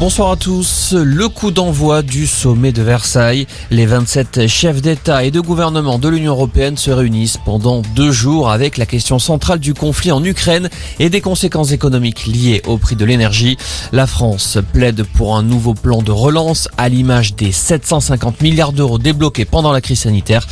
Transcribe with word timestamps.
Bonsoir 0.00 0.30
à 0.30 0.36
tous. 0.36 0.94
Le 0.94 1.28
coup 1.28 1.50
d'envoi 1.50 2.00
du 2.00 2.26
sommet 2.26 2.72
de 2.72 2.80
Versailles. 2.80 3.46
Les 3.70 3.84
27 3.84 4.46
chefs 4.46 4.80
d'État 4.80 5.24
et 5.24 5.30
de 5.30 5.40
gouvernement 5.40 5.98
de 5.98 6.08
l'Union 6.08 6.32
européenne 6.32 6.78
se 6.78 6.90
réunissent 6.90 7.36
pendant 7.36 7.82
deux 7.94 8.10
jours 8.10 8.50
avec 8.50 8.78
la 8.78 8.86
question 8.86 9.18
centrale 9.18 9.58
du 9.58 9.74
conflit 9.74 10.10
en 10.10 10.24
Ukraine 10.24 10.70
et 11.00 11.10
des 11.10 11.20
conséquences 11.20 11.72
économiques 11.72 12.24
liées 12.24 12.62
au 12.66 12.78
prix 12.78 12.96
de 12.96 13.04
l'énergie. 13.04 13.58
La 13.92 14.06
France 14.06 14.56
plaide 14.72 15.02
pour 15.02 15.36
un 15.36 15.42
nouveau 15.42 15.74
plan 15.74 16.00
de 16.00 16.12
relance 16.12 16.70
à 16.78 16.88
l'image 16.88 17.34
des 17.34 17.52
750 17.52 18.40
milliards 18.40 18.72
d'euros 18.72 18.96
débloqués 18.96 19.44
pendant 19.44 19.70
la 19.70 19.82
crise 19.82 20.00
sanitaire. 20.00 20.46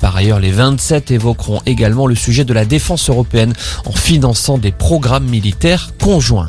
Par 0.00 0.16
ailleurs, 0.16 0.40
les 0.40 0.52
27 0.52 1.10
évoqueront 1.10 1.60
également 1.66 2.06
le 2.06 2.14
sujet 2.14 2.46
de 2.46 2.54
la 2.54 2.64
défense 2.64 3.10
européenne 3.10 3.52
en 3.84 3.92
finançant 3.92 4.56
des 4.56 4.72
programmes 4.72 5.26
militaires 5.26 5.90
conjoints. 6.00 6.46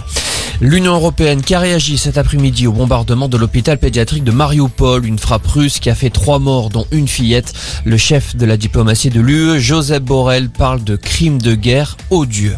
L'Union 0.60 0.96
européenne 0.96 1.44
qui 1.44 1.54
a 1.54 1.60
réagi 1.60 2.00
cet 2.00 2.18
après-midi 2.18 2.66
au 2.66 2.72
bombardement 2.72 3.30
de 3.30 3.38
l'hôpital 3.38 3.78
pédiatrique 3.78 4.24
de 4.24 4.32
Mariupol, 4.32 5.06
une 5.06 5.20
frappe 5.20 5.46
russe 5.46 5.80
qui 5.80 5.92
a 5.92 5.96
fait 5.96 6.10
trois 6.10 6.40
morts 6.40 6.72
dont 6.72 6.88
une 6.92 7.08
fillette. 7.08 7.54
Le 7.86 7.96
chef 7.98 8.36
de 8.36 8.46
la 8.48 8.58
diplomatie 8.58 9.12
de 9.12 9.22
l'UE, 9.22 9.60
Joseph 9.60 10.02
Borrell, 10.02 10.50
parle 10.50 10.84
de 10.84 10.96
crimes 10.96 11.40
de 11.40 11.54
guerre 11.54 11.96
odieux. 12.10 12.58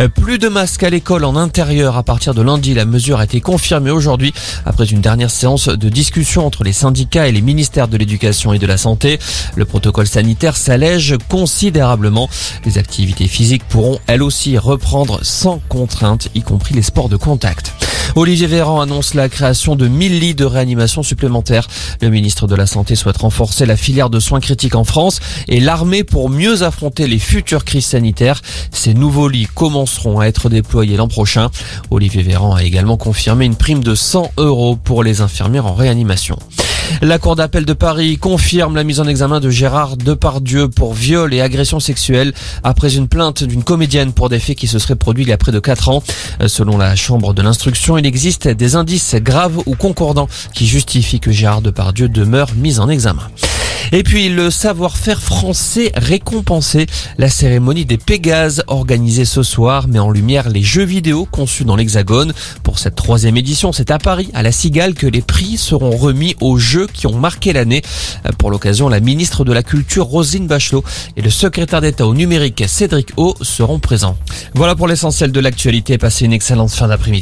Euh, 0.00 0.08
plus 0.08 0.38
de 0.38 0.48
masques 0.48 0.82
à 0.82 0.88
l'école 0.88 1.24
en 1.24 1.36
intérieur 1.36 1.98
à 1.98 2.02
partir 2.02 2.32
de 2.32 2.40
lundi. 2.40 2.72
La 2.72 2.86
mesure 2.86 3.20
a 3.20 3.24
été 3.24 3.40
confirmée 3.40 3.90
aujourd'hui 3.90 4.32
après 4.64 4.86
une 4.86 5.02
dernière 5.02 5.30
séance 5.30 5.68
de 5.68 5.88
discussion 5.90 6.46
entre 6.46 6.64
les 6.64 6.72
syndicats 6.72 7.28
et 7.28 7.32
les 7.32 7.42
ministères 7.42 7.86
de 7.86 7.98
l'éducation 7.98 8.54
et 8.54 8.58
de 8.58 8.66
la 8.66 8.78
santé. 8.78 9.18
Le 9.56 9.66
protocole 9.66 10.06
sanitaire 10.06 10.56
s'allège 10.56 11.16
considérablement. 11.28 12.30
Les 12.64 12.78
activités 12.78 13.28
physiques 13.28 13.64
pourront 13.68 13.98
elles 14.06 14.22
aussi 14.22 14.56
reprendre 14.56 15.20
sans 15.22 15.60
contrainte, 15.68 16.28
y 16.34 16.40
compris 16.40 16.74
les 16.74 16.82
sports 16.82 17.10
de 17.10 17.16
contact. 17.16 17.74
Olivier 18.16 18.48
Véran 18.48 18.80
annonce 18.80 19.14
la 19.14 19.28
création 19.28 19.76
de 19.76 19.86
1000 19.86 20.18
lits 20.18 20.34
de 20.34 20.44
réanimation 20.44 21.02
supplémentaires. 21.02 21.68
Le 22.02 22.10
ministre 22.10 22.48
de 22.48 22.56
la 22.56 22.66
Santé 22.66 22.96
souhaite 22.96 23.18
renforcer 23.18 23.66
la 23.66 23.76
filière 23.76 24.10
de 24.10 24.18
soins 24.18 24.40
critiques 24.40 24.74
en 24.74 24.84
France 24.84 25.20
et 25.46 25.60
l'armée 25.60 26.02
pour 26.02 26.28
mieux 26.28 26.62
affronter 26.62 27.06
les 27.06 27.20
futures 27.20 27.64
crises 27.64 27.86
sanitaires. 27.86 28.42
Ces 28.72 28.94
nouveaux 28.94 29.28
lits 29.28 29.46
commenceront 29.90 30.20
à 30.20 30.26
être 30.26 30.48
déployés 30.48 30.96
l'an 30.96 31.08
prochain. 31.08 31.50
Olivier 31.90 32.22
Véran 32.22 32.54
a 32.54 32.62
également 32.62 32.96
confirmé 32.96 33.44
une 33.44 33.56
prime 33.56 33.82
de 33.82 33.94
100 33.96 34.32
euros 34.36 34.76
pour 34.76 35.02
les 35.02 35.20
infirmières 35.20 35.66
en 35.66 35.74
réanimation. 35.74 36.38
La 37.02 37.18
Cour 37.18 37.36
d'appel 37.36 37.64
de 37.64 37.72
Paris 37.72 38.18
confirme 38.18 38.76
la 38.76 38.84
mise 38.84 39.00
en 39.00 39.06
examen 39.06 39.40
de 39.40 39.50
Gérard 39.50 39.96
Depardieu 39.96 40.68
pour 40.68 40.94
viol 40.94 41.34
et 41.34 41.40
agression 41.40 41.80
sexuelle 41.80 42.32
après 42.62 42.94
une 42.94 43.08
plainte 43.08 43.42
d'une 43.42 43.64
comédienne 43.64 44.12
pour 44.12 44.28
des 44.28 44.38
faits 44.38 44.56
qui 44.56 44.66
se 44.66 44.78
seraient 44.78 44.96
produits 44.96 45.24
il 45.24 45.28
y 45.28 45.32
a 45.32 45.38
près 45.38 45.52
de 45.52 45.60
4 45.60 45.88
ans. 45.88 46.02
Selon 46.46 46.78
la 46.78 46.94
Chambre 46.94 47.34
de 47.34 47.42
l'instruction, 47.42 47.98
il 47.98 48.06
existe 48.06 48.48
des 48.48 48.76
indices 48.76 49.16
graves 49.16 49.60
ou 49.66 49.74
concordants 49.74 50.28
qui 50.54 50.66
justifient 50.66 51.20
que 51.20 51.32
Gérard 51.32 51.62
Depardieu 51.62 52.08
demeure 52.08 52.50
mis 52.56 52.78
en 52.78 52.88
examen. 52.88 53.22
Et 53.92 54.04
puis 54.04 54.28
le 54.28 54.50
savoir-faire 54.50 55.20
français 55.20 55.90
récompensé. 55.96 56.86
La 57.18 57.28
cérémonie 57.28 57.84
des 57.84 57.98
Pégases 57.98 58.62
organisée 58.68 59.24
ce 59.24 59.42
soir 59.42 59.88
met 59.88 59.98
en 59.98 60.10
lumière 60.10 60.48
les 60.48 60.62
jeux 60.62 60.84
vidéo 60.84 61.26
conçus 61.30 61.64
dans 61.64 61.74
l'Hexagone. 61.74 62.32
Pour 62.62 62.78
cette 62.78 62.94
troisième 62.94 63.36
édition, 63.36 63.72
c'est 63.72 63.90
à 63.90 63.98
Paris, 63.98 64.30
à 64.32 64.42
la 64.42 64.52
Cigale, 64.52 64.94
que 64.94 65.06
les 65.08 65.22
prix 65.22 65.56
seront 65.56 65.96
remis 65.96 66.36
aux 66.40 66.56
jeux 66.56 66.86
qui 66.86 67.08
ont 67.08 67.18
marqué 67.18 67.52
l'année. 67.52 67.82
Pour 68.38 68.50
l'occasion, 68.50 68.88
la 68.88 69.00
ministre 69.00 69.44
de 69.44 69.52
la 69.52 69.64
Culture, 69.64 70.06
Rosine 70.06 70.46
Bachelot, 70.46 70.84
et 71.16 71.22
le 71.22 71.30
secrétaire 71.30 71.80
d'État 71.80 72.06
au 72.06 72.14
numérique, 72.14 72.64
Cédric 72.68 73.08
O, 73.16 73.34
seront 73.42 73.80
présents. 73.80 74.16
Voilà 74.54 74.76
pour 74.76 74.86
l'essentiel 74.86 75.32
de 75.32 75.40
l'actualité. 75.40 75.98
Passez 75.98 76.24
une 76.24 76.32
excellente 76.32 76.70
fin 76.70 76.88
d'après-midi. 76.88 77.18